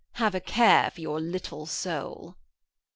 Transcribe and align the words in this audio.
Have 0.13 0.33
a 0.33 0.39
care 0.39 0.89
for 0.89 0.99
your 0.99 1.19
little 1.21 1.67
soul.' 1.67 2.35